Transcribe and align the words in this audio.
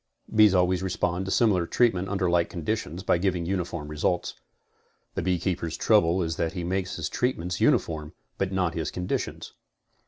Bees 0.33 0.55
always 0.55 0.81
respond 0.81 1.25
to 1.25 1.31
similar 1.31 1.67
treatment 1.67 2.09
under 2.09 2.27
like 2.27 2.49
conditions 2.49 3.03
by 3.03 3.19
giving 3.19 3.45
uniform 3.45 3.87
results. 3.87 4.33
The 5.13 5.21
beekeepers' 5.21 5.77
trou 5.77 6.01
ble 6.01 6.23
is 6.23 6.37
that 6.37 6.53
he 6.53 6.63
makes 6.63 6.95
his 6.95 7.07
treatments 7.07 7.61
uniform 7.61 8.13
but 8.39 8.51
not 8.51 8.73
his 8.73 8.91
condi 8.91 9.19
tions. 9.19 9.53